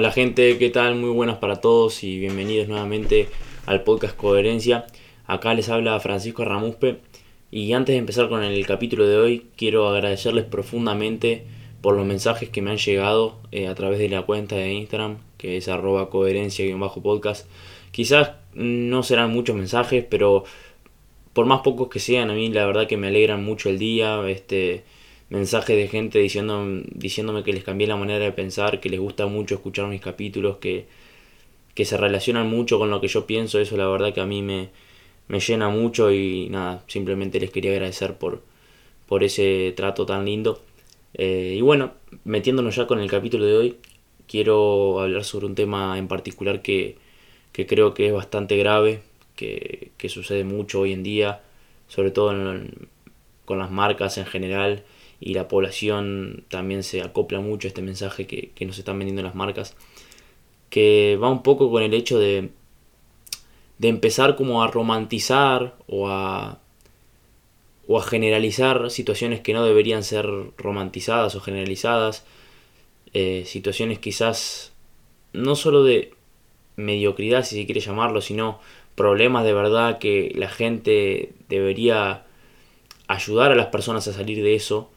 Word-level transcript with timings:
Hola 0.00 0.12
gente, 0.12 0.56
¿qué 0.56 0.70
tal? 0.70 0.94
Muy 0.94 1.10
buenas 1.10 1.36
para 1.36 1.56
todos 1.56 2.04
y 2.04 2.18
bienvenidos 2.18 2.68
nuevamente 2.68 3.28
al 3.66 3.82
podcast 3.82 4.16
Coherencia. 4.16 4.86
Acá 5.26 5.52
les 5.52 5.68
habla 5.68 6.00
Francisco 6.00 6.42
Ramuspe 6.42 7.00
y 7.50 7.74
antes 7.74 7.92
de 7.92 7.98
empezar 7.98 8.30
con 8.30 8.42
el 8.42 8.66
capítulo 8.66 9.06
de 9.06 9.18
hoy 9.18 9.48
quiero 9.58 9.86
agradecerles 9.90 10.46
profundamente 10.46 11.44
por 11.82 11.96
los 11.96 12.06
mensajes 12.06 12.48
que 12.48 12.62
me 12.62 12.70
han 12.70 12.78
llegado 12.78 13.36
eh, 13.52 13.68
a 13.68 13.74
través 13.74 13.98
de 13.98 14.08
la 14.08 14.22
cuenta 14.22 14.56
de 14.56 14.72
Instagram 14.72 15.18
que 15.36 15.58
es 15.58 15.68
arroba 15.68 16.08
coherencia-podcast. 16.08 17.46
Quizás 17.90 18.30
no 18.54 19.02
serán 19.02 19.30
muchos 19.32 19.54
mensajes, 19.54 20.02
pero 20.08 20.44
por 21.34 21.44
más 21.44 21.60
pocos 21.60 21.90
que 21.90 21.98
sean, 21.98 22.30
a 22.30 22.32
mí 22.32 22.48
la 22.48 22.64
verdad 22.64 22.86
que 22.86 22.96
me 22.96 23.08
alegran 23.08 23.44
mucho 23.44 23.68
el 23.68 23.78
día. 23.78 24.26
Este, 24.30 24.82
mensajes 25.30 25.76
de 25.76 25.88
gente 25.88 26.18
diciendo, 26.18 26.64
diciéndome 26.92 27.44
que 27.44 27.52
les 27.52 27.64
cambié 27.64 27.86
la 27.86 27.96
manera 27.96 28.24
de 28.24 28.32
pensar, 28.32 28.80
que 28.80 28.90
les 28.90 29.00
gusta 29.00 29.26
mucho 29.26 29.54
escuchar 29.54 29.86
mis 29.86 30.00
capítulos, 30.00 30.58
que, 30.58 30.86
que 31.74 31.84
se 31.84 31.96
relacionan 31.96 32.48
mucho 32.50 32.78
con 32.78 32.90
lo 32.90 33.00
que 33.00 33.08
yo 33.08 33.26
pienso, 33.26 33.60
eso 33.60 33.76
la 33.76 33.88
verdad 33.88 34.12
que 34.12 34.20
a 34.20 34.26
mí 34.26 34.42
me, 34.42 34.70
me 35.28 35.40
llena 35.40 35.68
mucho 35.68 36.12
y 36.12 36.48
nada, 36.50 36.84
simplemente 36.88 37.40
les 37.40 37.50
quería 37.50 37.70
agradecer 37.72 38.18
por, 38.18 38.42
por 39.06 39.24
ese 39.24 39.72
trato 39.76 40.04
tan 40.04 40.24
lindo. 40.24 40.62
Eh, 41.14 41.54
y 41.56 41.60
bueno, 41.62 41.92
metiéndonos 42.24 42.76
ya 42.76 42.86
con 42.86 43.00
el 43.00 43.08
capítulo 43.10 43.44
de 43.46 43.56
hoy, 43.56 43.76
quiero 44.28 45.00
hablar 45.00 45.24
sobre 45.24 45.46
un 45.46 45.54
tema 45.54 45.96
en 45.98 46.08
particular 46.08 46.62
que, 46.62 46.98
que 47.52 47.66
creo 47.66 47.94
que 47.94 48.08
es 48.08 48.12
bastante 48.12 48.56
grave, 48.56 49.02
que, 49.36 49.92
que, 49.96 50.08
sucede 50.08 50.44
mucho 50.44 50.80
hoy 50.80 50.92
en 50.92 51.02
día, 51.02 51.42
sobre 51.88 52.10
todo 52.10 52.32
con 53.44 53.58
las 53.58 53.70
marcas 53.70 54.18
en 54.18 54.26
general 54.26 54.84
y 55.20 55.34
la 55.34 55.48
población 55.48 56.44
también 56.48 56.82
se 56.82 57.02
acopla 57.02 57.40
mucho 57.40 57.68
a 57.68 57.70
este 57.70 57.82
mensaje 57.82 58.26
que, 58.26 58.66
nos 58.66 58.78
están 58.78 58.98
vendiendo 58.98 59.22
las 59.22 59.34
marcas, 59.34 59.76
que 60.70 61.18
va 61.22 61.28
un 61.28 61.42
poco 61.42 61.70
con 61.70 61.82
el 61.82 61.92
hecho 61.92 62.18
de, 62.18 62.50
de 63.78 63.88
empezar 63.88 64.34
como 64.34 64.62
a 64.62 64.68
romantizar 64.68 65.76
o 65.86 66.08
a, 66.08 66.58
o 67.86 67.98
a 67.98 68.02
generalizar 68.02 68.90
situaciones 68.90 69.40
que 69.40 69.52
no 69.52 69.64
deberían 69.64 70.02
ser 70.04 70.26
romantizadas 70.56 71.34
o 71.34 71.40
generalizadas, 71.40 72.24
eh, 73.12 73.44
situaciones 73.46 73.98
quizás 73.98 74.72
no 75.34 75.54
solo 75.54 75.84
de 75.84 76.14
mediocridad, 76.76 77.44
si 77.44 77.56
se 77.56 77.66
quiere 77.66 77.80
llamarlo, 77.80 78.22
sino 78.22 78.58
problemas 78.94 79.44
de 79.44 79.52
verdad 79.52 79.98
que 79.98 80.32
la 80.34 80.48
gente 80.48 81.32
debería 81.48 82.24
ayudar 83.06 83.52
a 83.52 83.56
las 83.56 83.66
personas 83.66 84.08
a 84.08 84.14
salir 84.14 84.42
de 84.42 84.54
eso 84.54 84.90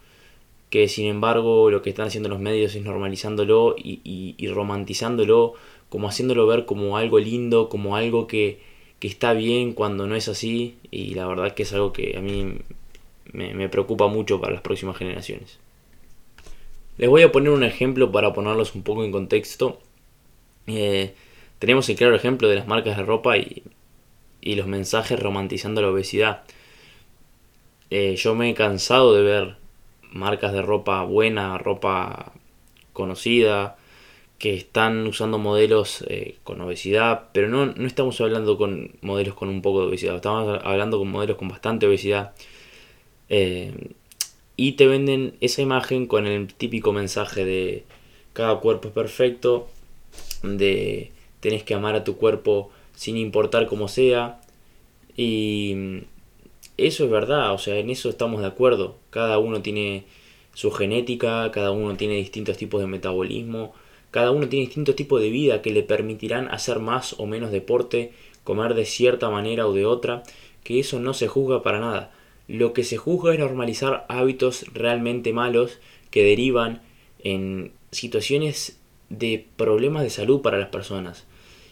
que 0.74 0.88
sin 0.88 1.06
embargo 1.06 1.70
lo 1.70 1.84
que 1.84 1.92
están 1.92 2.08
haciendo 2.08 2.30
los 2.30 2.40
medios 2.40 2.74
es 2.74 2.82
normalizándolo 2.82 3.76
y, 3.78 4.48
romantizándolo, 4.48 5.54
como 5.88 6.08
haciéndolo 6.08 6.48
ver 6.48 6.66
como 6.66 6.98
algo 6.98 7.20
lindo, 7.20 7.70
como 7.70 7.96
algo 7.96 8.26
que, 8.26 8.60
está 9.00 9.34
bien 9.34 9.74
cuando 9.74 10.08
no 10.08 10.16
es 10.16 10.28
así, 10.30 10.80
y 10.90 11.14
la 11.14 11.28
verdad 11.28 11.54
que 11.54 11.62
es 11.62 11.74
algo 11.74 11.94
que 11.94 12.18
a 12.18 12.22
mí 12.22 12.58
me, 13.34 13.70
preocupa 13.70 14.08
mucho 14.08 14.42
para 14.42 14.54
las 14.54 14.64
próximas 14.64 14.98
generaciones. 14.98 15.60
Les 16.98 17.08
voy 17.08 17.22
a 17.22 17.32
poner 17.32 17.52
un 17.52 17.64
ejemplo 17.64 18.12
para 18.12 18.34
ponerlos 18.34 18.74
un 18.74 18.82
poco 18.82 19.04
en 19.04 19.12
contexto. 19.12 19.80
Eh, 20.66 21.14
tenemos 21.60 21.88
el 21.88 21.98
claro 21.98 22.16
ejemplo 22.16 22.48
de 22.50 22.56
las 22.56 22.66
marcas 22.66 22.98
de 22.98 23.04
ropa 23.04 23.38
y, 23.38 23.62
los 24.42 24.66
mensajes 24.66 25.20
romantizando 25.20 25.84
la 25.84 25.90
obesidad. 25.90 26.46
Eh, 27.92 28.16
yo 28.16 28.34
me 28.34 28.50
he 28.50 28.56
cansado 28.56 29.14
de 29.14 29.22
ver 29.22 29.63
marcas 30.14 30.54
de 30.54 30.62
ropa 30.62 31.04
buena, 31.04 31.58
ropa 31.58 32.34
conocida, 32.94 33.78
que 34.38 34.56
están 34.56 35.08
usando 35.08 35.38
modelos 35.38 36.04
eh, 36.08 36.38
con 36.44 36.62
obesidad, 36.62 37.30
pero 37.34 37.48
no, 37.48 37.66
no, 37.66 37.88
estamos 37.88 38.20
hablando 38.22 38.58
con 38.58 38.92
modelos 39.02 39.36
con 39.36 39.50
un 39.50 39.62
poco 39.62 39.82
de 39.82 39.88
obesidad, 39.88 40.16
estamos 40.16 40.60
hablando 40.64 41.00
con 41.00 41.10
modelos 41.10 41.38
con 41.38 41.48
bastante 41.48 41.88
obesidad. 41.88 42.34
Eh, 43.30 43.94
y 44.56 44.74
te 44.74 44.86
venden 44.88 45.36
esa 45.42 45.62
imagen 45.62 46.06
con 46.08 46.28
el 46.28 46.54
típico 46.54 46.94
mensaje 46.94 47.46
de 47.46 47.86
cada 48.34 48.60
cuerpo 48.60 48.90
es 48.90 48.94
perfecto, 48.94 49.68
de 50.44 51.12
tenés 51.40 51.64
que 51.64 51.74
amar 51.74 51.96
a 51.96 52.04
tu 52.04 52.18
cuerpo 52.18 52.72
sin 52.96 53.18
importar 53.18 53.68
cómo 53.68 53.88
sea. 53.88 54.42
Y 55.16 56.04
eso 56.88 57.06
es 57.06 57.10
verdad, 57.10 57.54
o 57.54 57.58
sea, 57.58 57.78
en 57.78 57.90
eso 57.90 58.10
estamos 58.10 58.42
de 58.42 58.48
acuerdo. 58.48 58.98
Cada 59.10 59.38
uno 59.38 59.62
tiene 59.62 60.06
su 60.54 60.72
genética, 60.72 61.52
cada 61.52 61.72
uno 61.72 61.96
tiene 61.96 62.16
distintos 62.16 62.58
tipos 62.58 62.82
de 62.82 62.88
metabolismo, 62.88 63.74
cada 64.12 64.32
uno 64.32 64.48
tiene 64.48 64.66
distintos 64.66 64.96
tipos 64.96 65.22
de 65.22 65.30
vida 65.30 65.62
que 65.62 65.72
le 65.72 65.84
permitirán 65.84 66.48
hacer 66.50 66.80
más 66.80 67.16
o 67.20 67.26
menos 67.26 67.52
deporte, 67.52 68.12
comer 68.44 68.74
de 68.76 68.86
cierta 68.86 69.30
manera 69.30 69.68
o 69.68 69.74
de 69.74 69.86
otra, 69.86 70.24
que 70.64 70.80
eso 70.80 71.00
no 71.00 71.14
se 71.14 71.28
juzga 71.28 71.64
para 71.64 71.80
nada. 71.80 72.12
Lo 72.48 72.74
que 72.74 72.84
se 72.84 72.98
juzga 72.98 73.34
es 73.34 73.40
normalizar 73.40 74.06
hábitos 74.10 74.66
realmente 74.74 75.34
malos 75.34 75.80
que 76.12 76.24
derivan 76.24 76.82
en 77.20 77.72
situaciones 77.92 78.80
de 79.10 79.46
problemas 79.56 80.04
de 80.04 80.10
salud 80.10 80.42
para 80.42 80.60
las 80.60 80.70
personas. 80.70 81.26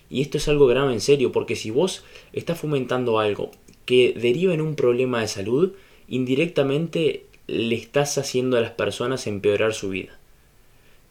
Y 0.09 0.21
esto 0.21 0.37
es 0.37 0.47
algo 0.47 0.67
grave 0.67 0.93
en 0.93 1.01
serio, 1.01 1.31
porque 1.31 1.55
si 1.55 1.71
vos 1.71 2.03
estás 2.33 2.59
fomentando 2.59 3.19
algo 3.19 3.51
que 3.85 4.13
deriva 4.15 4.53
en 4.53 4.61
un 4.61 4.75
problema 4.75 5.21
de 5.21 5.27
salud, 5.27 5.73
indirectamente 6.07 7.25
le 7.47 7.75
estás 7.75 8.17
haciendo 8.17 8.57
a 8.57 8.61
las 8.61 8.71
personas 8.71 9.27
empeorar 9.27 9.73
su 9.73 9.89
vida. 9.89 10.17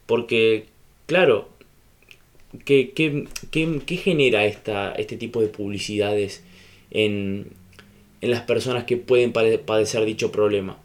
Porque, 0.05 0.65
claro, 1.05 1.49
¿qué, 2.65 2.91
qué, 2.91 3.97
genera 3.97 4.45
esta, 4.45 4.91
este 4.93 5.17
tipo 5.17 5.41
de 5.41 5.47
publicidades 5.47 6.43
en, 6.89 7.47
en 8.21 8.31
las 8.31 8.41
personas 8.41 8.85
que 8.85 8.97
pueden 8.97 9.31
padecer 9.31 10.05
dicho 10.05 10.31
problema? 10.31 10.77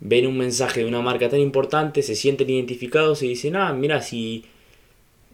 Ven 0.00 0.26
un 0.26 0.36
mensaje 0.36 0.80
de 0.80 0.86
una 0.86 1.00
marca 1.00 1.28
tan 1.28 1.40
importante, 1.40 2.02
se 2.02 2.16
sienten 2.16 2.50
identificados 2.50 3.22
y 3.22 3.28
dicen, 3.28 3.56
ah, 3.56 3.72
mira, 3.72 4.02
si 4.02 4.44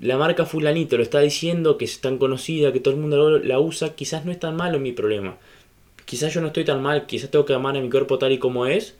la 0.00 0.16
marca 0.16 0.46
fulanito 0.46 0.96
lo 0.96 1.02
está 1.02 1.20
diciendo, 1.20 1.78
que 1.78 1.84
es 1.84 2.00
tan 2.00 2.18
conocida, 2.18 2.72
que 2.72 2.80
todo 2.80 2.94
el 2.94 3.00
mundo 3.00 3.38
la 3.38 3.58
usa, 3.58 3.94
quizás 3.94 4.24
no 4.24 4.32
es 4.32 4.38
tan 4.38 4.56
malo 4.56 4.78
mi 4.78 4.92
problema 4.92 5.36
quizás 6.04 6.32
yo 6.32 6.40
no 6.40 6.48
estoy 6.48 6.64
tan 6.64 6.82
mal, 6.82 7.06
quizás 7.06 7.30
tengo 7.30 7.44
que 7.44 7.54
amar 7.54 7.76
a 7.76 7.80
mi 7.80 7.90
cuerpo 7.90 8.18
tal 8.18 8.32
y 8.32 8.38
como 8.38 8.66
es. 8.66 8.96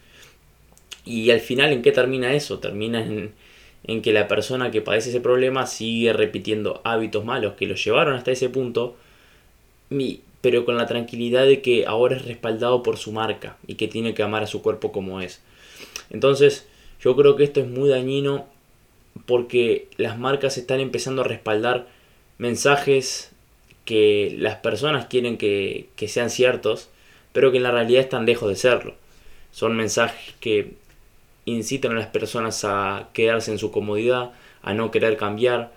Y 1.04 1.30
al 1.30 1.40
final, 1.40 1.72
¿en 1.72 1.82
qué 1.82 1.92
termina 1.92 2.32
eso? 2.34 2.58
Termina 2.58 3.04
en, 3.04 4.02
que 4.02 4.12
la 4.12 4.28
persona 4.28 4.70
que 4.70 4.80
padece 4.80 5.10
ese 5.10 5.20
problema 5.20 5.66
sigue 5.66 6.12
repitiendo 6.12 6.80
hábitos 6.84 7.24
malos 7.24 7.54
que 7.54 7.66
lo 7.66 7.74
llevaron 7.74 8.14
hasta 8.14 8.30
ese 8.30 8.48
punto, 8.48 8.96
pero 10.40 10.64
con 10.64 10.76
la 10.76 10.86
tranquilidad 10.86 11.44
de 11.44 11.60
que 11.60 11.86
ahora 11.86 12.16
es 12.16 12.24
respaldado 12.24 12.82
por 12.82 12.96
su 12.96 13.12
marca 13.12 13.56
y 13.66 13.74
que 13.74 13.88
tiene 13.88 14.14
que 14.14 14.22
amar 14.22 14.44
a 14.44 14.46
su 14.46 14.62
cuerpo 14.62 14.92
como 14.92 15.20
es. 15.20 15.42
Entonces, 16.10 16.68
yo 17.00 17.16
creo 17.16 17.34
que 17.34 17.44
esto 17.44 17.60
es 17.60 17.66
muy 17.66 17.88
dañino 17.88 18.46
porque 19.26 19.88
las 19.96 20.18
marcas 20.18 20.56
están 20.56 20.80
empezando 20.80 21.22
a 21.22 21.26
respaldar 21.26 21.88
mensajes 22.38 23.31
que 23.84 24.34
las 24.38 24.56
personas 24.56 25.06
quieren 25.06 25.36
que, 25.38 25.88
sean 26.06 26.30
ciertos, 26.30 26.88
pero 27.32 27.50
que 27.50 27.58
en 27.58 27.64
la 27.64 27.70
realidad 27.70 28.02
están 28.02 28.26
lejos 28.26 28.48
de 28.48 28.56
serlo. 28.56 28.94
Son 29.52 29.76
mensajes 29.76 30.34
que 30.40 30.74
incitan 31.44 31.92
a 31.92 31.96
las 31.96 32.06
personas 32.06 32.64
a 32.64 33.08
quedarse 33.12 33.50
en 33.50 33.58
su 33.58 33.70
comodidad, 33.70 34.32
a 34.62 34.74
no 34.74 34.90
querer 34.90 35.16
cambiar 35.16 35.72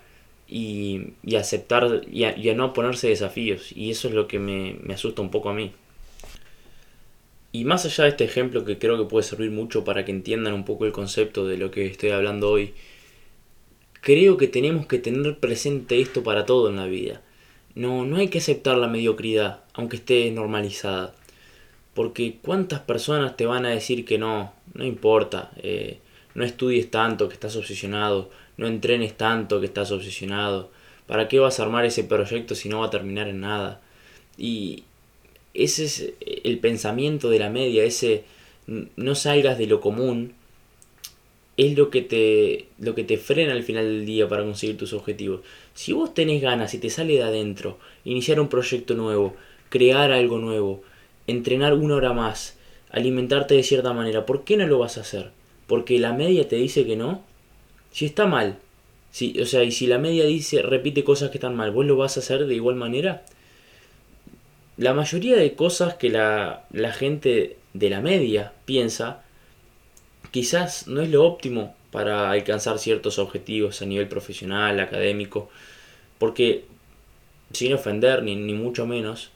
y, 0.48 1.12
aceptar 1.36 2.02
y 2.10 2.24
a, 2.24 2.54
no 2.54 2.72
ponerse 2.72 3.08
desafíos. 3.08 3.72
Y 3.74 3.90
eso 3.90 4.08
es 4.08 4.14
lo 4.14 4.28
que 4.28 4.38
me, 4.38 4.76
me 4.82 4.94
asusta 4.94 5.22
un 5.22 5.30
poco 5.30 5.50
a 5.50 5.54
mí. 5.54 5.72
Y 7.52 7.64
más 7.64 7.86
allá 7.86 8.04
de 8.04 8.10
este 8.10 8.24
ejemplo 8.24 8.64
que 8.64 8.78
creo 8.78 8.98
que 8.98 9.08
puede 9.08 9.24
servir 9.24 9.50
mucho 9.50 9.82
para 9.84 10.04
que 10.04 10.12
entiendan 10.12 10.52
un 10.52 10.64
poco 10.64 10.84
el 10.84 10.92
concepto 10.92 11.46
de 11.46 11.56
lo 11.56 11.70
que 11.70 11.86
estoy 11.86 12.10
hablando 12.10 12.50
hoy, 12.50 12.74
creo 14.02 14.36
que 14.36 14.46
tenemos 14.46 14.86
que 14.86 14.98
tener 14.98 15.38
presente 15.38 16.00
esto 16.00 16.22
para 16.22 16.46
todo 16.46 16.68
en 16.68 16.76
la 16.76 16.86
vida. 16.86 17.22
No, 17.76 18.04
no 18.04 18.16
hay 18.16 18.28
que 18.28 18.38
aceptar 18.38 18.76
la 18.78 18.88
mediocridad, 18.88 19.60
aunque 19.74 19.96
esté 19.96 20.30
normalizada. 20.32 21.14
Porque 21.94 22.38
cuántas 22.42 22.80
personas 22.80 23.36
te 23.36 23.46
van 23.46 23.64
a 23.66 23.70
decir 23.70 24.04
que 24.04 24.18
no, 24.18 24.52
no 24.74 24.84
importa, 24.84 25.52
eh, 25.58 25.98
no 26.34 26.44
estudies 26.44 26.90
tanto 26.90 27.28
que 27.28 27.34
estás 27.34 27.54
obsesionado, 27.54 28.30
no 28.56 28.66
entrenes 28.66 29.16
tanto 29.16 29.60
que 29.60 29.66
estás 29.66 29.92
obsesionado, 29.92 30.70
¿para 31.06 31.28
qué 31.28 31.38
vas 31.38 31.60
a 31.60 31.62
armar 31.62 31.84
ese 31.84 32.04
proyecto 32.04 32.54
si 32.54 32.68
no 32.68 32.80
va 32.80 32.86
a 32.86 32.90
terminar 32.90 33.28
en 33.28 33.40
nada? 33.40 33.80
Y 34.36 34.84
ese 35.54 35.84
es 35.84 36.12
el 36.44 36.58
pensamiento 36.58 37.30
de 37.30 37.38
la 37.38 37.50
media, 37.50 37.84
ese 37.84 38.24
no 38.66 39.14
salgas 39.14 39.58
de 39.58 39.66
lo 39.66 39.80
común, 39.80 40.34
es 41.56 41.76
lo 41.76 41.90
que 41.90 42.02
te, 42.02 42.68
lo 42.78 42.94
que 42.94 43.04
te 43.04 43.16
frena 43.18 43.52
al 43.52 43.62
final 43.62 43.84
del 43.84 44.06
día 44.06 44.28
para 44.28 44.42
conseguir 44.44 44.76
tus 44.76 44.92
objetivos. 44.92 45.40
Si 45.74 45.92
vos 45.92 46.12
tenés 46.14 46.42
ganas 46.42 46.74
y 46.74 46.78
te 46.78 46.90
sale 46.90 47.14
de 47.14 47.22
adentro, 47.22 47.78
iniciar 48.04 48.40
un 48.40 48.48
proyecto 48.48 48.94
nuevo, 48.94 49.34
crear 49.70 50.12
algo 50.12 50.38
nuevo, 50.38 50.82
entrenar 51.26 51.74
una 51.74 51.96
hora 51.96 52.12
más, 52.12 52.58
alimentarte 52.90 53.54
de 53.54 53.62
cierta 53.62 53.92
manera, 53.92 54.26
¿por 54.26 54.44
qué 54.44 54.56
no 54.56 54.66
lo 54.66 54.78
vas 54.78 54.98
a 54.98 55.02
hacer? 55.02 55.30
¿Porque 55.66 55.98
la 55.98 56.12
media 56.12 56.48
te 56.48 56.56
dice 56.56 56.86
que 56.86 56.96
no? 56.96 57.24
Si 57.90 58.04
está 58.06 58.26
mal, 58.26 58.58
Si, 59.10 59.40
o 59.40 59.46
sea, 59.46 59.64
y 59.64 59.72
si 59.72 59.86
la 59.86 59.98
media 59.98 60.24
dice, 60.26 60.62
repite 60.62 61.02
cosas 61.04 61.30
que 61.30 61.38
están 61.38 61.56
mal, 61.56 61.70
¿vos 61.72 61.86
lo 61.86 61.96
vas 61.96 62.16
a 62.16 62.20
hacer 62.20 62.46
de 62.46 62.54
igual 62.54 62.76
manera? 62.76 63.24
La 64.76 64.94
mayoría 64.94 65.36
de 65.36 65.54
cosas 65.54 65.94
que 65.94 66.10
la, 66.10 66.66
la 66.70 66.92
gente 66.92 67.56
de 67.74 67.90
la 67.90 68.00
media 68.00 68.52
piensa, 68.64 69.24
quizás 70.30 70.86
no 70.86 71.00
es 71.02 71.10
lo 71.10 71.24
óptimo 71.24 71.74
para 71.90 72.30
alcanzar 72.30 72.78
ciertos 72.78 73.18
objetivos 73.18 73.80
a 73.82 73.86
nivel 73.86 74.08
profesional, 74.08 74.80
académico, 74.80 75.48
porque, 76.18 76.64
sin 77.52 77.72
ofender 77.72 78.22
ni, 78.22 78.36
ni 78.36 78.52
mucho 78.52 78.86
menos, 78.86 79.30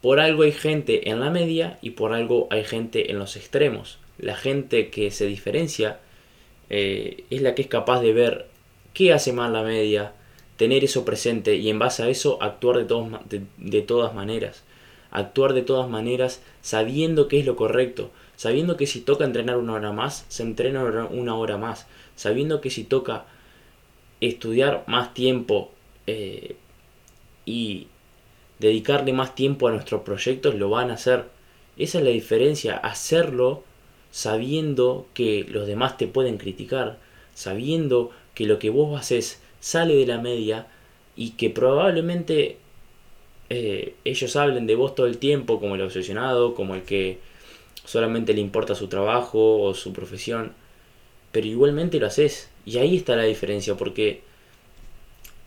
por 0.00 0.18
algo 0.18 0.42
hay 0.42 0.52
gente 0.52 1.10
en 1.10 1.20
la 1.20 1.30
media 1.30 1.78
y 1.80 1.90
por 1.90 2.12
algo 2.12 2.48
hay 2.50 2.64
gente 2.64 3.10
en 3.10 3.18
los 3.18 3.36
extremos. 3.36 3.98
La 4.18 4.36
gente 4.36 4.90
que 4.90 5.10
se 5.10 5.26
diferencia 5.26 6.00
eh, 6.70 7.24
es 7.30 7.40
la 7.40 7.54
que 7.54 7.62
es 7.62 7.68
capaz 7.68 8.00
de 8.00 8.12
ver 8.12 8.46
qué 8.94 9.12
hace 9.12 9.32
mal 9.32 9.52
la 9.52 9.62
media, 9.62 10.12
tener 10.56 10.84
eso 10.84 11.04
presente 11.04 11.56
y 11.56 11.70
en 11.70 11.78
base 11.78 12.02
a 12.02 12.08
eso 12.08 12.42
actuar 12.42 12.84
de, 12.84 13.42
de, 13.58 13.82
todas 13.82 14.14
maneras. 14.14 14.64
Actuar 15.10 15.52
de 15.52 15.62
todas 15.62 15.88
maneras 15.88 16.42
sabiendo 16.62 17.28
qué 17.28 17.38
es 17.38 17.46
lo 17.46 17.56
correcto, 17.56 18.10
sabiendo 18.42 18.76
que 18.76 18.88
si 18.88 19.02
toca 19.02 19.24
entrenar 19.24 19.56
una 19.56 19.74
hora 19.74 19.92
más, 19.92 20.26
se 20.28 20.42
entrena 20.42 20.82
una 21.12 21.36
hora 21.36 21.58
más, 21.58 21.86
sabiendo 22.16 22.60
que 22.60 22.70
si 22.70 22.82
toca 22.82 23.24
estudiar 24.20 24.82
más 24.88 25.14
tiempo 25.14 25.70
eh, 26.08 26.56
y 27.46 27.86
dedicarle 28.58 29.12
más 29.12 29.36
tiempo 29.36 29.68
a 29.68 29.70
nuestros 29.70 30.02
proyectos, 30.02 30.56
lo 30.56 30.70
van 30.70 30.90
a 30.90 30.94
hacer. 30.94 31.26
Esa 31.76 31.98
es 31.98 32.04
la 32.04 32.10
diferencia, 32.10 32.78
hacerlo 32.78 33.62
sabiendo 34.10 35.06
que 35.14 35.46
los 35.48 35.68
demás 35.68 35.96
te 35.96 36.08
pueden 36.08 36.36
criticar, 36.36 36.98
sabiendo 37.34 38.10
que 38.34 38.46
lo 38.46 38.58
que 38.58 38.70
vos 38.70 38.98
haces 38.98 39.40
sale 39.60 39.94
de 39.94 40.06
la 40.06 40.18
media 40.18 40.66
y 41.14 41.30
que 41.36 41.48
probablemente 41.48 42.56
eh, 43.50 43.94
ellos 44.04 44.34
hablen 44.34 44.66
de 44.66 44.74
vos 44.74 44.96
todo 44.96 45.06
el 45.06 45.18
tiempo 45.18 45.60
como 45.60 45.76
el 45.76 45.82
obsesionado, 45.82 46.56
como 46.56 46.74
el 46.74 46.82
que 46.82 47.30
solamente 47.84 48.34
le 48.34 48.40
importa 48.40 48.74
su 48.74 48.88
trabajo 48.88 49.60
o 49.60 49.74
su 49.74 49.92
profesión, 49.92 50.52
pero 51.32 51.46
igualmente 51.46 51.98
lo 51.98 52.06
haces. 52.06 52.50
Y 52.64 52.78
ahí 52.78 52.96
está 52.96 53.16
la 53.16 53.24
diferencia, 53.24 53.74
porque 53.76 54.22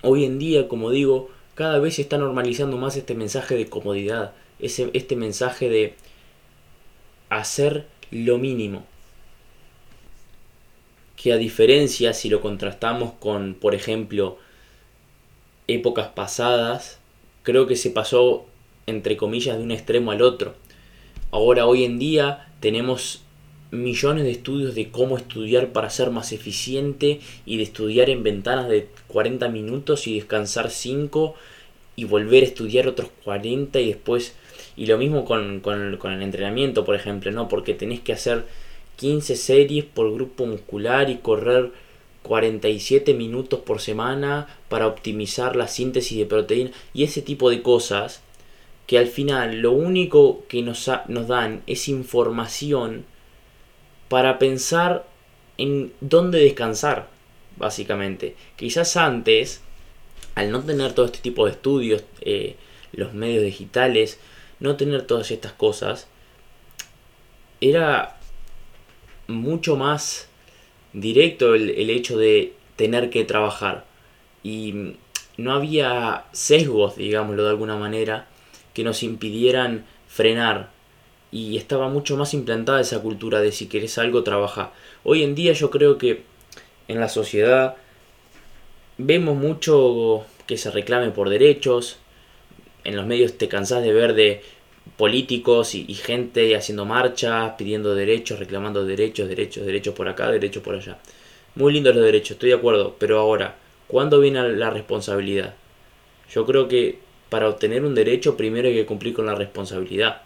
hoy 0.02 0.26
en 0.26 0.40
día, 0.40 0.68
como 0.68 0.92
digo, 0.92 1.30
cada 1.56 1.80
vez 1.80 1.96
se 1.96 2.02
está 2.02 2.18
normalizando 2.18 2.78
más 2.78 2.98
este 2.98 3.16
mensaje 3.16 3.56
de 3.56 3.68
comodidad, 3.68 4.34
ese, 4.60 4.90
este 4.94 5.16
mensaje 5.16 5.70
de 5.70 5.96
hacer 7.30 7.88
lo 8.12 8.38
mínimo. 8.38 8.86
Que 11.16 11.34
a 11.34 11.38
diferencia 11.38 12.14
si 12.14 12.30
lo 12.30 12.42
contrastamos 12.42 13.14
con, 13.14 13.56
por 13.56 13.74
ejemplo, 13.74 14.38
épocas 15.68 16.10
pasadas, 16.10 17.00
creo 17.44 17.68
que 17.68 17.76
se 17.76 17.90
pasó, 17.90 18.46
entre 18.86 19.18
comillas, 19.18 19.58
de 19.58 19.64
un 19.64 19.72
extremo 19.72 20.12
al 20.12 20.22
otro. 20.22 20.56
Ahora, 21.36 21.68
hoy 21.68 21.84
en 21.84 22.00
día, 22.00 22.48
tenemos 22.62 23.22
millones 23.70 24.24
de 24.24 24.32
estudios 24.32 24.74
de 24.74 24.90
cómo 24.90 25.18
estudiar 25.18 25.74
para 25.74 25.90
ser 25.90 26.10
más 26.10 26.32
eficiente 26.32 27.20
y 27.46 27.58
de 27.58 27.64
estudiar 27.64 28.10
en 28.10 28.24
ventanas 28.24 28.70
de 28.70 28.88
40 29.10 29.50
minutos 29.50 30.08
y 30.08 30.16
descansar 30.16 30.70
5 30.70 31.36
y 31.98 32.06
volver 32.06 32.44
a 32.44 32.46
estudiar 32.46 32.88
otros 32.88 33.10
40 33.26 33.82
y 33.82 33.88
después 33.88 34.34
y 34.78 34.86
lo 34.86 34.98
mismo 34.98 35.26
con, 35.26 35.62
el 35.62 36.22
entrenamiento, 36.22 36.86
por 36.86 36.96
ejemplo, 36.96 37.30
¿no? 37.32 37.50
Porque 37.50 37.74
tenés 37.74 38.00
que 38.00 38.14
hacer 38.14 38.46
15 38.96 39.36
series 39.36 39.84
por 39.84 40.14
grupo 40.14 40.46
muscular 40.46 41.10
y 41.10 41.18
correr 41.18 41.72
47 42.24 43.14
minutos 43.14 43.60
por 43.60 43.82
semana 43.82 44.48
para 44.70 44.88
optimizar 44.88 45.58
la 45.58 45.68
síntesis 45.68 46.18
de 46.18 46.28
proteína 46.28 46.72
y 46.94 47.04
ese 47.04 47.22
tipo 47.22 47.50
de 47.50 47.62
cosas 47.62 48.22
que 48.88 48.98
al 48.98 49.08
final 49.08 49.62
lo 49.62 49.72
único 49.72 50.46
que 50.48 50.62
nos, 50.62 50.90
nos 51.08 51.28
dan 51.28 51.64
es 51.68 51.88
información 51.88 53.06
para 54.10 54.38
pensar 54.38 55.08
en 55.58 55.94
dónde 56.02 56.40
descansar, 56.40 57.10
básicamente. 57.58 58.36
Quizás 58.56 58.98
antes, 58.98 59.62
al 60.36 60.52
no 60.52 60.62
tener 60.62 60.94
todo 60.94 61.06
este 61.06 61.20
tipo 61.20 61.46
de 61.46 61.52
estudios, 61.52 62.04
eh, 62.22 62.56
los 62.92 63.14
medios 63.14 63.44
digitales, 63.44 64.20
no 64.60 64.76
tener 64.76 65.04
todas 65.04 65.32
estas 65.32 65.54
cosas, 65.54 66.08
era 67.62 68.18
mucho 69.28 69.76
más 69.76 70.28
directo 70.94 71.56
el, 71.56 71.90
hecho 71.90 72.18
de 72.18 72.54
tener 72.76 73.10
que 73.10 73.26
trabajar. 73.26 73.86
Y 74.44 74.96
no 75.38 75.54
había 75.54 76.26
sesgos, 76.32 76.96
digámoslo 76.96 77.44
de 77.44 77.50
alguna 77.50 77.78
manera, 77.78 78.28
que 78.76 78.84
nos 78.84 79.02
impidieran 79.02 79.86
frenar. 80.08 80.70
Y 81.32 81.58
estaba 81.58 81.90
mucho 81.90 82.16
más 82.18 82.36
implantada 82.36 82.82
esa 82.82 83.02
cultura 83.02 83.42
de 83.42 83.52
si 83.52 83.66
querés 83.68 83.98
algo, 83.98 84.24
trabaja. 84.24 84.72
Hoy 85.04 85.24
en 85.24 85.34
día 85.34 85.54
yo 85.54 85.72
creo 85.72 85.98
que 85.98 86.24
en 86.88 87.00
la 87.00 87.10
sociedad 87.10 87.78
vemos 88.98 89.36
mucho 89.36 90.26
que 90.46 90.58
se 90.58 90.70
reclame 90.70 91.10
por 91.10 91.30
derechos, 91.30 91.98
en 92.84 92.96
los 92.96 93.08
medios 93.08 93.38
te 93.38 93.48
cansás 93.48 93.82
de 93.82 93.92
ver 93.92 94.14
de 94.14 94.44
políticos 94.98 95.74
y, 95.74 95.92
gente 95.96 96.56
haciendo 96.56 96.86
marchas, 96.86 97.54
pidiendo 97.58 97.96
derechos, 97.96 98.38
reclamando 98.40 98.86
derechos, 98.86 99.28
derechos, 99.28 99.66
derechos 99.66 99.96
por 99.96 100.08
acá, 100.08 100.30
derechos 100.30 100.62
por 100.62 100.76
allá. 100.76 101.00
Muy 101.56 101.74
lindos 101.74 101.96
los 101.96 102.06
derechos, 102.06 102.32
estoy 102.32 102.50
de 102.50 102.56
acuerdo, 102.56 102.96
pero 103.00 103.20
ahora, 103.20 103.56
¿cuándo 103.88 104.20
viene 104.20 104.50
la 104.50 104.70
responsabilidad? 104.70 105.56
Yo 106.32 106.46
creo 106.46 106.68
que 106.68 107.00
para 107.30 107.50
obtener 107.50 107.84
un 107.86 107.96
derecho 107.96 108.38
primero 108.38 108.68
hay 108.68 108.76
que 108.76 108.86
cumplir 108.86 109.14
con 109.14 109.26
la 109.26 109.36
responsabilidad. 109.36 110.22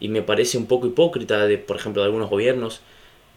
Y 0.00 0.08
me 0.08 0.22
parece 0.22 0.58
un 0.58 0.66
poco 0.66 0.86
hipócrita, 0.86 1.46
de, 1.46 1.58
por 1.58 1.76
ejemplo, 1.76 2.02
de 2.02 2.06
algunos 2.06 2.30
gobiernos, 2.30 2.80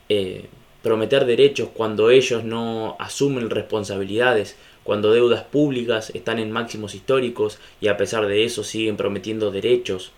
eh, 0.09 0.45
prometer 0.83 1.25
derechos 1.25 1.69
cuando 1.73 2.09
ellos 2.09 2.43
no 2.43 2.95
asumen 2.99 3.49
responsabilidades 3.49 4.57
cuando 4.89 5.13
deudas 5.13 5.43
públicas 5.43 6.09
están 6.15 6.39
en 6.39 6.51
máximos 6.51 6.95
históricos 6.95 7.59
y 7.79 7.89
a 7.89 7.97
pesar 7.97 8.25
de 8.25 8.43
eso 8.43 8.63
siguen 8.63 8.97
prometiendo 8.97 9.51
derechos, 9.51 10.11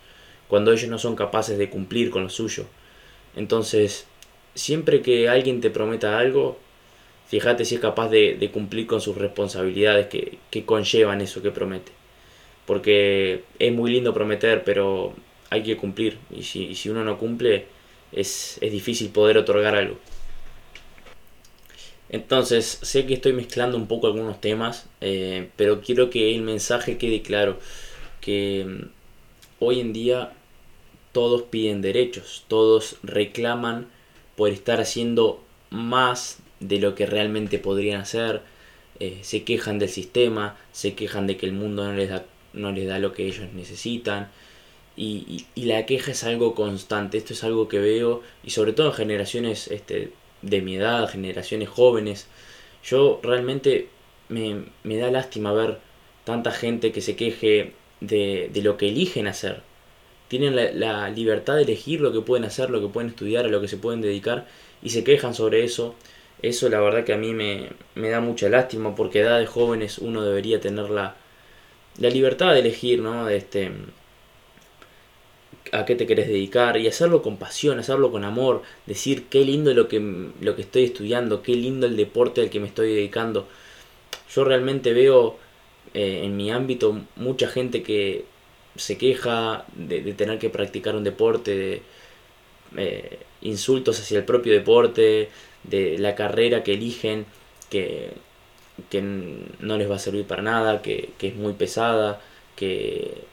cuando 0.48 0.72
ellos 0.72 0.90
no 0.90 0.98
son 0.98 1.18
capaces 1.18 1.58
de 1.58 1.70
cumplir 1.70 2.10
con 2.10 2.24
lo 2.24 2.30
suyo. 2.30 2.64
Entonces, 3.36 4.06
siempre 4.56 5.02
que 5.02 5.28
alguien 5.28 5.60
te 5.60 5.72
prometa 5.72 6.18
algo, 6.18 6.58
fíjate 7.28 7.66
si 7.66 7.76
es 7.76 7.82
capaz 7.82 8.08
de, 8.08 8.50
cumplir 8.54 8.88
con 8.88 9.02
sus 9.02 9.18
responsabilidades 9.18 10.08
que, 10.08 10.64
conllevan 10.66 11.20
eso 11.20 11.42
que 11.42 11.52
promete. 11.52 11.92
Porque 12.72 13.44
es 13.60 13.74
muy 13.74 13.92
lindo 13.92 14.14
prometer, 14.14 14.64
pero 14.64 15.14
hay 15.50 15.62
que 15.62 15.76
cumplir. 15.76 16.18
Y 16.34 16.44
si, 16.44 16.90
uno 16.90 17.04
no 17.04 17.18
cumple, 17.18 17.66
es, 18.14 18.60
es 18.62 18.72
difícil 18.72 19.10
poder 19.10 19.38
otorgar 19.38 19.76
algo. 19.76 19.98
Entonces, 22.08 22.80
sé 22.82 23.06
que 23.06 23.16
estoy 23.16 23.34
mezclando 23.34 23.76
un 23.76 23.88
poco 23.88 24.08
algunos 24.08 24.40
temas, 24.40 24.88
eh, 25.02 25.50
pero 25.58 25.82
quiero 25.82 26.10
que 26.10 26.34
el 26.34 26.44
mensaje 26.44 26.98
quede 26.98 27.22
claro, 27.22 27.60
que 28.22 28.66
mm, 28.66 28.86
hoy 29.60 29.82
en 29.82 29.92
día 29.92 30.32
todos 31.12 31.42
piden 31.42 31.82
derechos, 31.82 32.46
todos 32.48 32.96
reclaman 33.04 33.88
por 34.38 34.50
estar 34.50 34.80
haciendo 34.80 35.44
más 35.72 36.40
de 36.62 36.80
lo 36.80 36.96
que 36.96 37.06
realmente 37.06 37.60
podrían 37.60 38.00
hacer, 38.00 38.44
eh, 39.02 39.20
se 39.24 39.44
quejan 39.44 39.78
del 39.78 39.90
sistema, 39.90 40.56
se 40.72 40.94
quejan 40.94 41.28
de 41.28 41.36
que 41.36 41.48
el 41.48 41.52
mundo 41.52 41.84
no 41.84 41.92
les 41.92 42.10
da, 42.10 42.24
no 42.54 42.72
les 42.72 42.88
da 42.88 43.00
lo 43.00 43.14
que 43.14 43.26
ellos 43.26 43.52
necesitan. 43.54 44.30
Y, 44.98 45.46
la 45.56 45.86
queja 45.86 46.12
es 46.12 46.24
algo 46.24 46.54
constante, 46.54 47.18
esto 47.18 47.34
es 47.34 47.44
algo 47.44 47.68
que 47.68 47.80
veo 47.80 48.22
y 48.44 48.52
sobre 48.52 48.74
todo 48.74 48.88
en 48.88 48.94
generaciones 48.94 49.68
este, 49.70 50.12
de 50.42 50.62
mi 50.62 50.76
edad, 50.76 51.10
generaciones 51.10 51.70
jóvenes. 51.70 52.28
Yo 52.84 53.20
realmente 53.24 53.88
me, 54.30 54.98
da 54.98 55.12
lástima 55.12 55.54
ver 55.54 55.80
tanta 56.24 56.52
gente 56.52 56.92
que 56.92 57.02
se 57.02 57.16
queje 57.16 57.74
de, 58.02 58.52
lo 58.64 58.78
que 58.78 58.90
eligen 58.90 59.28
hacer. 59.28 59.62
Tienen 60.28 60.56
la, 60.80 61.10
libertad 61.10 61.56
de 61.56 61.64
elegir 61.64 62.02
lo 62.02 62.14
que 62.14 62.22
pueden 62.22 62.46
hacer, 62.46 62.70
lo 62.70 62.82
que 62.82 62.88
pueden 62.88 63.10
estudiar, 63.10 63.46
a 63.46 63.50
lo 63.50 63.62
que 63.62 63.68
se 63.68 63.78
pueden 63.78 64.02
dedicar 64.02 64.48
y 64.82 64.90
se 64.90 65.04
quejan 65.04 65.34
sobre 65.34 65.64
eso. 65.64 65.96
Eso 66.42 66.70
la 66.70 66.80
verdad 66.80 67.04
que 67.06 67.14
a 67.14 67.18
mí 67.18 67.34
me, 67.34 67.70
me 67.96 68.10
da 68.10 68.20
mucha 68.20 68.50
lástima 68.50 68.96
porque 68.96 69.20
edad 69.22 69.40
de 69.40 69.46
jóvenes 69.46 70.00
uno 70.00 70.24
debería 70.24 70.60
tener 70.60 70.90
la, 70.90 71.16
la 72.02 72.10
libertad 72.10 72.54
de 72.54 72.60
elegir, 72.60 73.00
¿no? 73.00 73.30
Este, 73.30 73.72
a 75.72 75.86
qué 75.86 75.96
te 75.96 76.08
querés 76.08 76.28
dedicar 76.28 76.78
y 76.78 76.88
hacerlo 76.88 77.22
con 77.22 77.38
pasión, 77.38 77.80
hacerlo 77.80 78.12
con 78.12 78.24
amor, 78.26 78.64
decir 78.88 79.26
qué 79.30 79.46
lindo 79.46 79.74
lo 79.74 79.88
que, 79.88 80.00
lo 80.42 80.56
que 80.56 80.64
estoy 80.64 80.86
estudiando, 80.86 81.44
qué 81.44 81.56
lindo 81.56 81.86
el 81.86 81.96
deporte 81.96 82.42
al 82.42 82.50
que 82.50 82.60
me 82.60 82.68
estoy 82.68 82.94
dedicando. 82.96 83.48
Yo 84.34 84.44
realmente 84.44 84.94
veo 84.94 85.38
eh, 85.94 86.22
en 86.24 86.36
mi 86.38 86.52
ámbito 86.52 87.00
mucha 87.16 87.48
gente 87.48 87.84
que 87.84 88.26
se 88.76 88.98
queja 88.98 89.66
de, 89.76 90.02
tener 90.14 90.40
que 90.40 90.50
practicar 90.50 90.96
un 90.96 91.04
deporte, 91.04 91.56
de 91.56 91.82
eh, 92.78 93.20
insultos 93.42 94.00
hacia 94.00 94.18
el 94.18 94.26
propio 94.26 94.54
deporte, 94.54 95.30
de 95.64 95.98
la 96.00 96.16
carrera 96.16 96.64
que 96.64 96.74
eligen, 96.74 97.26
que 97.70 98.12
que 98.90 99.02
no 99.02 99.78
les 99.78 99.90
va 99.90 99.96
a 99.96 100.00
servir 100.00 100.26
para 100.26 100.42
nada, 100.42 100.82
que, 100.82 101.14
es 101.20 101.36
muy 101.36 101.54
pesada, 101.54 102.22
que 102.56 103.24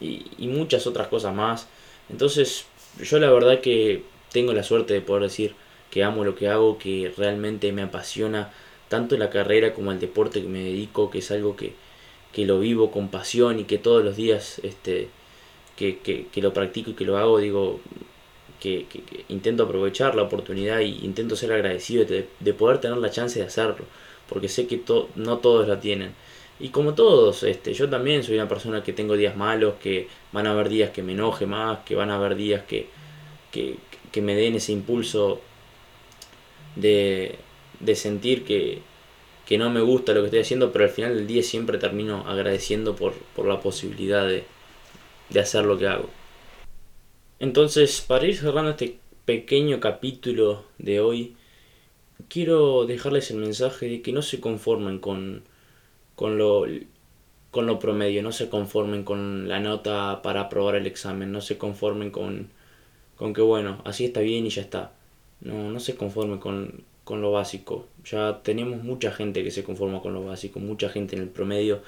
y, 0.00 0.48
muchas 0.48 0.86
otras 0.86 1.08
cosas 1.08 1.34
más. 1.34 1.68
Entonces 2.10 2.66
yo 3.02 3.18
la 3.18 3.30
verdad 3.30 3.60
que 3.60 4.02
tengo 4.32 4.52
la 4.52 4.62
suerte 4.62 4.94
de 4.94 5.00
poder 5.00 5.24
decir 5.24 5.54
que 5.90 6.04
amo 6.04 6.24
lo 6.24 6.34
que 6.34 6.48
hago, 6.48 6.78
que 6.78 7.12
realmente 7.16 7.72
me 7.72 7.82
apasiona 7.82 8.52
tanto 8.88 9.16
la 9.16 9.30
carrera 9.30 9.74
como 9.74 9.92
el 9.92 10.00
deporte 10.00 10.42
que 10.42 10.48
me 10.48 10.60
dedico, 10.60 11.10
que 11.10 11.18
es 11.18 11.30
algo 11.30 11.56
que, 11.56 11.74
que 12.32 12.44
lo 12.46 12.58
vivo 12.60 12.90
con 12.90 13.08
pasión 13.08 13.60
y 13.60 13.64
que 13.64 13.78
todos 13.78 14.04
los 14.04 14.16
días 14.16 14.60
este, 14.64 15.08
que, 15.76 15.98
que, 15.98 16.42
lo 16.42 16.52
practico 16.52 16.90
y 16.90 16.94
que 16.94 17.04
lo 17.04 17.16
hago, 17.16 17.38
digo, 17.38 17.80
que, 18.60 18.86
intento 19.28 19.64
aprovechar 19.64 20.14
la 20.14 20.22
oportunidad 20.22 20.80
y 20.80 21.04
intento 21.04 21.36
ser 21.36 21.52
agradecido 21.52 22.04
de, 22.04 22.28
de 22.40 22.54
poder 22.54 22.80
tener 22.80 22.98
la 22.98 23.10
chance 23.10 23.38
de 23.38 23.46
hacerlo, 23.46 23.84
porque 24.28 24.48
sé 24.48 24.66
que 24.66 24.82
no 25.16 25.38
todos 25.38 25.68
la 25.68 25.80
tienen. 25.80 26.14
Y 26.60 26.68
como 26.68 26.94
todos, 26.94 27.42
este, 27.42 27.74
yo 27.74 27.88
también 27.90 28.22
soy 28.22 28.36
una 28.36 28.48
persona 28.48 28.82
que 28.82 28.92
tengo 28.92 29.16
días 29.16 29.36
malos, 29.36 29.74
que 29.82 30.08
van 30.32 30.46
a 30.46 30.52
haber 30.52 30.68
días 30.68 30.90
que 30.90 31.02
me 31.02 31.12
enoje 31.12 31.46
más, 31.46 31.80
que 31.84 31.94
van 31.94 32.10
a 32.10 32.16
haber 32.16 32.36
días 32.36 32.62
que, 32.64 32.88
que, 33.50 33.76
que 34.12 34.22
me 34.22 34.34
den 34.36 34.54
ese 34.54 34.72
impulso 34.72 35.40
de, 36.76 37.38
de 37.80 37.94
sentir 37.94 38.44
que, 38.44 38.82
que 39.46 39.58
no 39.58 39.70
me 39.70 39.80
gusta 39.80 40.12
lo 40.12 40.20
que 40.20 40.26
estoy 40.26 40.40
haciendo, 40.40 40.72
pero 40.72 40.84
al 40.84 40.90
final 40.90 41.14
del 41.16 41.26
día 41.26 41.42
siempre 41.42 41.78
termino 41.78 42.24
agradeciendo 42.26 42.96
por, 42.96 43.14
por 43.34 43.46
la 43.46 43.60
posibilidad 43.60 44.26
de, 44.26 44.44
de 45.30 45.40
hacer 45.40 45.64
lo 45.64 45.78
que 45.78 45.88
hago. 45.88 46.08
Entonces, 47.38 48.00
para 48.00 48.26
ir 48.26 48.36
cerrando 48.36 48.70
este 48.70 48.98
pequeño 49.24 49.80
capítulo 49.80 50.64
de 50.78 51.00
hoy, 51.00 51.36
quiero 52.28 52.86
dejarles 52.86 53.30
el 53.30 53.38
mensaje 53.38 53.86
de 53.88 54.02
que 54.02 54.12
no 54.12 54.22
se 54.22 54.40
conformen 54.40 54.98
con, 54.98 55.42
con, 56.16 56.38
lo, 56.38 56.66
con 57.50 57.66
lo 57.66 57.78
promedio, 57.78 58.22
no 58.22 58.32
se 58.32 58.48
conformen 58.48 59.04
con 59.04 59.48
la 59.48 59.60
nota 59.60 60.22
para 60.22 60.42
aprobar 60.42 60.76
el 60.76 60.86
examen, 60.86 61.32
no 61.32 61.40
se 61.40 61.58
conformen 61.58 62.10
con, 62.10 62.48
con 63.16 63.34
que 63.34 63.42
bueno, 63.42 63.80
así 63.84 64.06
está 64.06 64.20
bien 64.20 64.46
y 64.46 64.50
ya 64.50 64.62
está. 64.62 64.92
No, 65.40 65.70
no 65.70 65.80
se 65.80 65.96
conformen 65.96 66.38
con, 66.38 66.84
con 67.04 67.20
lo 67.20 67.32
básico. 67.32 67.86
Ya 68.04 68.42
tenemos 68.42 68.82
mucha 68.82 69.12
gente 69.12 69.44
que 69.44 69.50
se 69.50 69.64
conforma 69.64 70.00
con 70.02 70.14
lo 70.14 70.24
básico, 70.24 70.60
mucha 70.60 70.88
gente 70.88 71.16
en 71.16 71.22
el 71.22 71.28
promedio 71.28 71.82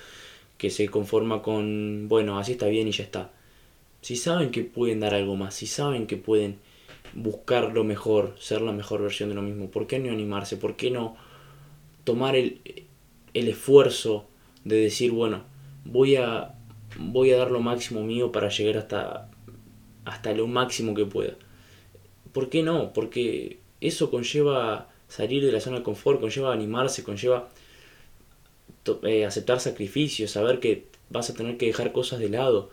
que 0.58 0.70
se 0.70 0.88
conforma 0.88 1.42
con, 1.42 2.08
bueno, 2.08 2.38
así 2.38 2.52
está 2.52 2.66
bien 2.66 2.88
y 2.88 2.92
ya 2.92 3.04
está. 3.04 3.30
Si 4.02 4.16
saben 4.16 4.50
que 4.50 4.62
pueden 4.64 5.00
dar 5.00 5.14
algo 5.14 5.36
más, 5.36 5.54
si 5.54 5.66
saben 5.66 6.06
que 6.06 6.16
pueden 6.16 6.58
buscar 7.14 7.72
lo 7.72 7.84
mejor, 7.84 8.34
ser 8.38 8.60
la 8.60 8.72
mejor 8.72 9.02
versión 9.02 9.28
de 9.28 9.34
lo 9.34 9.42
mismo, 9.42 9.70
¿por 9.70 9.86
qué 9.86 9.98
no 9.98 10.12
animarse? 10.12 10.56
¿Por 10.56 10.76
qué 10.76 10.90
no 10.90 11.16
tomar 12.04 12.36
el, 12.36 12.60
el 13.34 13.48
esfuerzo 13.48 14.28
de 14.64 14.76
decir, 14.76 15.12
bueno, 15.12 15.44
voy 15.84 16.16
a, 16.16 16.54
voy 16.98 17.32
a 17.32 17.38
dar 17.38 17.50
lo 17.50 17.60
máximo 17.60 18.02
mío 18.02 18.32
para 18.32 18.48
llegar 18.48 18.78
hasta, 18.78 19.30
hasta 20.04 20.32
lo 20.32 20.46
máximo 20.46 20.94
que 20.94 21.06
pueda? 21.06 21.34
¿Por 22.32 22.48
qué 22.50 22.62
no? 22.62 22.92
Porque 22.92 23.58
eso 23.80 24.10
conlleva 24.10 24.88
salir 25.08 25.44
de 25.44 25.52
la 25.52 25.60
zona 25.60 25.78
de 25.78 25.82
confort, 25.82 26.20
conlleva 26.20 26.52
animarse, 26.52 27.04
conlleva 27.04 27.48
eh, 29.02 29.24
aceptar 29.24 29.60
sacrificios, 29.60 30.30
saber 30.30 30.60
que 30.60 30.84
vas 31.10 31.30
a 31.30 31.34
tener 31.34 31.56
que 31.56 31.66
dejar 31.66 31.92
cosas 31.92 32.18
de 32.18 32.28
lado. 32.28 32.70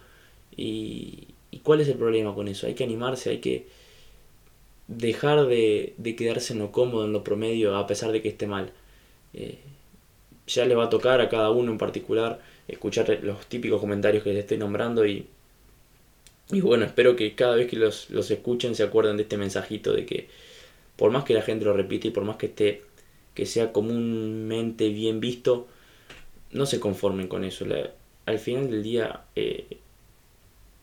Y, 0.56 1.28
cuál 1.64 1.82
es 1.82 1.88
el 1.88 1.96
problema 1.96 2.36
con 2.36 2.48
eso? 2.48 2.68
Hay 2.68 2.74
que 2.74 2.84
animarse, 2.84 3.30
hay 3.30 3.40
que 3.40 3.68
dejar 4.88 5.48
de, 5.48 5.94
quedarse 6.18 6.54
en 6.54 6.60
lo 6.60 6.72
cómodo, 6.72 7.06
en 7.06 7.14
lo 7.14 7.24
promedio, 7.24 7.76
a 7.78 7.88
pesar 7.88 8.12
de 8.12 8.22
que 8.22 8.30
esté 8.30 8.48
mal. 8.48 8.72
Eh, 9.34 9.60
ya 10.48 10.66
le 10.66 10.76
va 10.76 10.86
a 10.86 10.90
tocar 10.90 11.22
a 11.22 11.30
cada 11.30 11.52
uno 11.52 11.72
en 11.72 11.78
particular 11.78 12.42
escuchar 12.68 13.20
los 13.24 13.46
típicos 13.48 13.80
comentarios 13.80 14.24
que 14.24 14.32
les 14.32 14.40
estoy 14.40 14.58
nombrando 14.58 15.06
y, 15.06 15.26
y 16.52 16.62
bueno, 16.62 16.86
espero 16.86 17.16
que 17.16 17.36
cada 17.36 17.56
vez 17.56 17.70
que 17.70 17.78
los, 17.78 18.10
los 18.10 18.30
escuchen 18.32 18.76
se 18.76 18.84
acuerden 18.84 19.18
de 19.18 19.24
este 19.24 19.38
mensajito 19.38 19.94
de 19.94 20.06
que 20.06 20.28
por 20.98 21.12
más 21.12 21.24
que 21.24 21.34
la 21.34 21.42
gente 21.42 21.66
lo 21.66 21.74
repite 21.74 22.10
y 22.10 22.12
por 22.12 22.24
más 22.24 22.38
que 22.38 22.48
esté 22.48 22.84
que 23.34 23.46
sea 23.46 23.72
comúnmente 23.72 24.90
bien 24.90 25.20
visto, 25.20 25.68
no 26.52 26.66
se 26.66 26.80
conformen 26.80 27.28
con 27.28 27.44
eso. 27.44 27.66
al 28.26 28.40
final 28.40 28.70
del 28.70 28.84
día, 28.84 29.22
eh, 29.36 29.78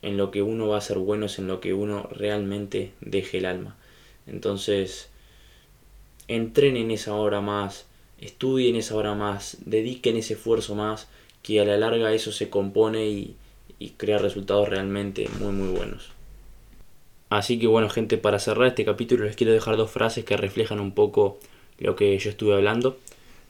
en 0.02 0.16
lo 0.16 0.30
que 0.30 0.42
uno 0.42 0.69
va 0.69 0.78
a 0.78 0.80
ser 0.80 0.99
bueno 0.99 1.26
es 1.26 1.38
en 1.38 1.47
lo 1.47 1.61
que 1.61 1.75
uno 1.75 2.09
realmente 2.12 2.92
deje 3.00 3.38
el 3.38 3.47
alma. 3.47 3.76
Entonces, 4.31 5.11
entrenen 6.29 6.91
esa 6.91 7.15
hora 7.15 7.41
más, 7.41 7.87
estudien 8.21 8.77
esa 8.77 8.95
hora 8.95 9.15
más, 9.15 9.59
dediquen 9.65 10.17
ese 10.17 10.35
esfuerzo 10.35 10.75
más, 10.75 11.09
que 11.43 11.61
a 11.61 11.65
la 11.65 11.77
larga 11.77 12.13
eso 12.13 12.33
se 12.33 12.51
compone 12.51 13.07
y, 13.09 13.37
crea 13.97 14.19
resultados 14.19 14.69
realmente 14.69 15.29
muy 15.41 15.53
muy 15.53 15.69
buenos. 15.69 16.11
Así 17.31 17.59
que 17.59 17.67
bueno 17.67 17.89
gente, 17.89 18.19
para 18.19 18.39
cerrar 18.39 18.69
este 18.69 18.85
capítulo 18.85 19.25
les 19.25 19.37
quiero 19.37 19.55
dejar 19.55 19.79
dos 19.79 19.91
frases 19.91 20.25
que 20.25 20.37
reflejan 20.37 20.81
un 20.81 20.93
poco 20.93 21.39
lo 21.79 21.97
que 21.97 22.19
yo 22.19 22.31
estuve 22.31 22.55
hablando. 22.55 22.99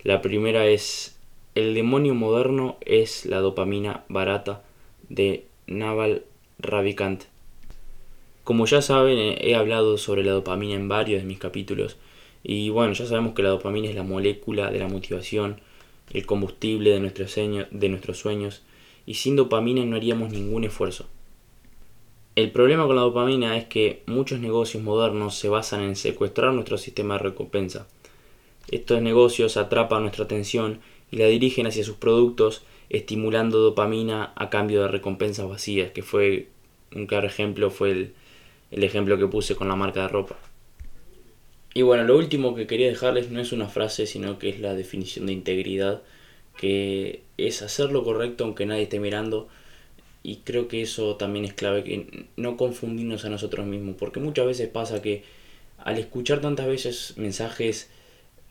La 0.05 0.23
primera 0.23 0.67
es, 0.67 1.17
el 1.57 1.75
demonio 1.75 2.15
moderno 2.15 2.77
es 2.81 3.27
la 3.27 3.41
dopamina 3.41 4.05
barata 4.09 4.63
de 5.09 5.45
Naval 5.67 6.23
Ravikant. 6.61 7.25
Como 8.50 8.66
ya 8.66 8.83
saben, 8.83 9.37
he 9.40 9.54
hablado 9.54 9.97
sobre 9.97 10.25
la 10.25 10.33
dopamina 10.33 10.75
en 10.75 10.88
varios 10.88 11.23
de 11.23 11.28
mis 11.28 11.38
capítulos. 11.38 11.99
Y 12.42 12.69
bueno, 12.71 12.95
ya 12.95 13.07
sabemos 13.07 13.33
que 13.33 13.45
la 13.45 13.50
dopamina 13.50 13.88
es 13.88 13.95
la 13.95 14.02
molécula 14.02 14.73
de 14.73 14.80
la 14.80 14.88
motivación, 14.88 15.61
el 16.12 16.26
combustible 16.26 16.90
de 16.90 16.99
nuestros, 16.99 17.33
de 17.37 17.88
nuestros 17.88 18.19
sueños. 18.19 18.62
Y 19.07 19.14
sin 19.14 19.37
dopamina 19.37 19.85
no 19.85 19.95
haríamos 19.95 20.33
ningún 20.33 20.64
esfuerzo. 20.64 21.07
El 22.35 22.50
problema 22.50 22.88
con 22.88 22.97
la 22.97 23.02
dopamina 23.02 23.57
es 23.57 23.66
que 23.66 24.02
muchos 24.07 24.40
negocios 24.40 24.83
modernos 24.83 25.37
se 25.37 25.49
basan 25.49 25.83
en 25.83 25.95
secuestrar 25.95 26.52
nuestro 26.52 26.76
sistema 26.76 27.19
de 27.19 27.21
recompensa. 27.21 27.87
Estos 28.69 29.00
negocios 29.00 29.59
atrapan 29.59 30.02
nuestra 30.02 30.25
atención 30.25 30.80
y 31.12 31.19
la 31.19 31.26
dirigen 31.26 31.69
hacia 31.69 31.85
sus 31.85 31.99
productos, 31.99 32.64
estimulando 32.88 33.61
dopamina 33.61 34.33
a 34.35 34.50
cambio 34.50 34.83
de 34.83 34.88
recompensas 34.88 35.49
vacías, 35.49 35.92
que 35.92 36.02
fue 36.02 36.49
un 36.92 37.07
claro 37.07 37.28
ejemplo, 37.28 37.71
fue 37.71 37.92
el, 37.92 38.14
el 38.71 38.85
ejemplo 38.85 39.19
que 39.19 39.27
puse 39.27 39.57
con 39.57 39.69
la 39.69 39.77
marca 39.77 40.03
de 40.03 40.09
ropa. 40.09 40.39
Y 41.73 41.83
bueno, 41.83 42.05
lo 42.05 42.17
último 42.17 42.55
que 42.55 42.67
quería 42.67 42.89
dejarles 42.89 43.31
no 43.31 43.41
es 43.41 43.53
una 43.53 43.69
frase, 43.69 44.07
sino 44.07 44.39
que 44.39 44.49
es 44.49 44.61
la 44.61 44.75
definición 44.75 45.27
de 45.27 45.33
integridad, 45.33 46.03
que 46.57 47.23
es 47.37 47.62
hacer 47.62 47.93
lo 47.93 48.03
correcto 48.05 48.45
aunque 48.45 48.67
nadie 48.67 48.83
esté 48.83 48.99
mirando, 48.99 49.49
y 50.23 50.37
creo 50.37 50.69
que 50.69 50.83
eso 50.83 51.17
también 51.17 51.45
es 51.45 51.55
clave, 51.55 51.85
que 51.85 52.27
no 52.37 52.57
confundirnos 52.57 53.25
a 53.25 53.31
nosotros 53.31 53.67
mismos, 53.67 53.97
porque 53.99 54.21
muchas 54.21 54.47
veces 54.47 54.69
pasa 54.69 55.00
que 55.00 55.23
al 55.79 55.99
escuchar 55.99 56.41
tantas 56.41 56.67
veces 56.67 57.15
mensajes 57.17 57.89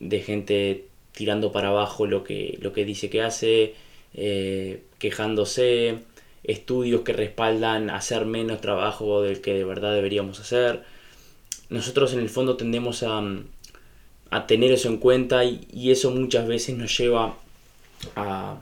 de 0.00 0.20
gente 0.20 0.86
tirando 1.12 1.52
para 1.52 1.68
abajo 1.68 2.06
lo 2.06 2.24
que, 2.24 2.58
lo 2.60 2.72
que 2.72 2.84
dice 2.84 3.10
que 3.10 3.22
hace, 3.22 3.74
eh, 4.14 4.82
quejándose, 4.98 5.98
estudios 6.44 7.02
que 7.02 7.12
respaldan 7.12 7.90
hacer 7.90 8.24
menos 8.26 8.60
trabajo 8.60 9.22
del 9.22 9.40
que 9.40 9.54
de 9.54 9.64
verdad 9.64 9.94
deberíamos 9.94 10.40
hacer, 10.40 10.82
nosotros 11.68 12.12
en 12.12 12.20
el 12.20 12.28
fondo 12.28 12.56
tendemos 12.56 13.02
a, 13.02 13.22
a 14.30 14.46
tener 14.46 14.72
eso 14.72 14.88
en 14.88 14.98
cuenta 14.98 15.44
y 15.44 15.90
eso 15.90 16.10
muchas 16.10 16.46
veces 16.46 16.76
nos 16.76 16.96
lleva 16.96 17.36
a 18.16 18.60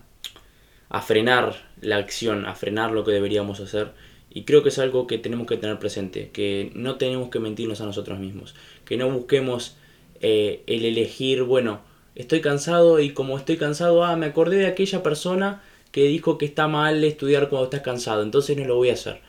a 0.91 1.03
frenar 1.03 1.57
la 1.81 1.97
acción, 1.97 2.47
a 2.47 2.55
frenar 2.55 2.93
lo 2.93 3.05
que 3.05 3.13
deberíamos 3.13 3.61
hacer. 3.61 3.93
Y 4.31 4.45
creo 4.45 4.63
que 4.63 4.69
es 4.69 4.79
algo 4.79 5.07
que 5.07 5.19
tenemos 5.19 5.47
que 5.47 5.57
tener 5.57 5.79
presente, 5.79 6.31
que 6.33 6.71
no 6.75 6.97
tenemos 6.97 7.31
que 7.31 7.41
mentirnos 7.41 7.81
a 7.81 7.87
nosotros 7.87 8.19
mismos, 8.19 8.55
que 8.85 8.97
no 8.97 9.11
busquemos 9.11 9.77
eh, 10.21 10.63
el 10.67 10.85
elegir, 10.85 11.43
bueno, 11.43 11.81
estoy 12.15 12.41
cansado 12.41 13.01
y 13.01 13.11
como 13.11 13.39
estoy 13.39 13.57
cansado, 13.57 14.05
ah, 14.05 14.17
me 14.17 14.27
acordé 14.27 14.57
de 14.59 14.67
aquella 14.67 15.03
persona 15.03 15.63
que 15.93 16.05
dijo 16.05 16.39
que 16.39 16.47
está 16.47 16.69
mal 16.69 17.03
estudiar 17.05 17.49
cuando 17.49 17.65
estás 17.65 17.83
cansado, 17.83 18.23
entonces 18.23 18.57
no 18.57 18.65
lo 18.65 18.77
voy 18.77 18.91
a 18.91 18.95
hacer. 18.95 19.21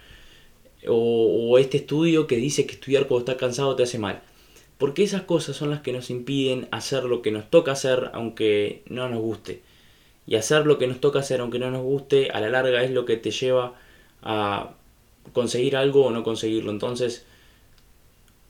O, 0.87 1.57
este 1.57 1.77
estudio 1.77 2.27
que 2.27 2.37
dice 2.37 2.65
que 2.65 2.73
estudiar 2.73 3.07
cuando 3.07 3.31
estás 3.31 3.35
cansado 3.35 3.75
te 3.75 3.83
hace 3.83 3.99
mal. 3.99 4.21
Porque 4.77 5.03
esas 5.03 5.23
cosas 5.23 5.55
son 5.55 5.69
las 5.71 5.81
que 5.81 5.91
nos 5.91 6.09
impiden 6.09 6.67
hacer 6.71 7.03
lo 7.03 7.21
que 7.21 7.31
nos 7.31 7.49
toca 7.49 7.73
hacer 7.73 8.11
aunque 8.13 8.83
no 8.87 9.09
nos 9.09 9.19
guste 9.19 9.61
y 10.25 10.35
hacer 10.35 10.65
lo 10.67 10.77
que 10.77 10.87
nos 10.87 10.99
toca 11.01 11.19
hacer 11.19 11.41
aunque 11.41 11.59
no 11.59 11.71
nos 11.71 11.81
guste, 11.81 12.29
a 12.31 12.39
la 12.39 12.49
larga 12.49 12.83
es 12.83 12.91
lo 12.91 13.05
que 13.05 13.17
te 13.17 13.31
lleva 13.31 13.73
a 14.21 14.75
conseguir 15.33 15.75
algo 15.75 16.05
o 16.05 16.11
no 16.11 16.23
conseguirlo. 16.23 16.71
Entonces, 16.71 17.25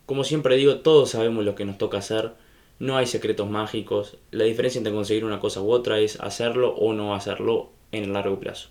como 0.06 0.24
siempre 0.24 0.58
digo, 0.58 0.80
todos 0.80 1.12
sabemos 1.12 1.46
lo 1.46 1.56
que 1.56 1.66
nos 1.66 1.78
toca 1.78 2.00
hacer, 2.00 2.34
no 2.80 2.98
hay 2.98 3.06
secretos 3.08 3.50
mágicos, 3.50 4.18
la 4.32 4.44
diferencia 4.44 4.80
entre 4.80 4.94
conseguir 4.94 5.26
una 5.26 5.40
cosa 5.40 5.62
u 5.62 5.72
otra 5.72 6.00
es 6.00 6.20
hacerlo 6.20 6.76
o 6.76 6.94
no 6.94 7.16
hacerlo 7.16 7.72
en 7.92 8.04
el 8.04 8.14
largo 8.14 8.40
plazo. 8.40 8.70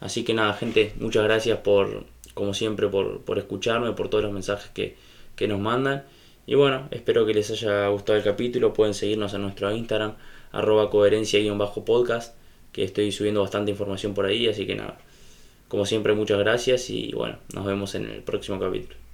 Así 0.00 0.24
que 0.24 0.34
nada, 0.34 0.54
gente, 0.54 0.94
muchas 0.98 1.24
gracias 1.24 1.58
por, 1.58 2.04
como 2.34 2.54
siempre, 2.54 2.88
por, 2.88 3.20
por 3.22 3.38
escucharme, 3.38 3.92
por 3.92 4.08
todos 4.08 4.24
los 4.24 4.32
mensajes 4.32 4.70
que, 4.72 4.96
que 5.36 5.46
nos 5.46 5.60
mandan. 5.60 6.04
Y 6.46 6.54
bueno, 6.54 6.88
espero 6.90 7.26
que 7.26 7.34
les 7.34 7.50
haya 7.50 7.86
gustado 7.88 8.18
el 8.18 8.24
capítulo. 8.24 8.72
Pueden 8.72 8.94
seguirnos 8.94 9.34
en 9.34 9.42
nuestro 9.42 9.70
Instagram, 9.70 10.14
arroba 10.52 10.90
coherencia-podcast, 10.90 12.34
que 12.72 12.84
estoy 12.84 13.12
subiendo 13.12 13.42
bastante 13.42 13.70
información 13.70 14.14
por 14.14 14.26
ahí. 14.26 14.48
Así 14.48 14.66
que 14.66 14.74
nada, 14.74 14.98
como 15.68 15.84
siempre, 15.86 16.14
muchas 16.14 16.38
gracias 16.38 16.90
y 16.90 17.12
bueno, 17.12 17.38
nos 17.54 17.66
vemos 17.66 17.94
en 17.94 18.06
el 18.10 18.22
próximo 18.22 18.58
capítulo. 18.58 19.09